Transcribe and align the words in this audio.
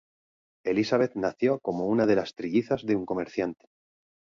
Elisabeth 0.71 1.13
nació 1.13 1.59
como 1.59 1.85
una 1.85 2.07
de 2.07 2.15
las 2.15 2.33
trillizas 2.33 2.87
de 2.87 2.95
un 2.95 3.05
comerciante. 3.05 3.67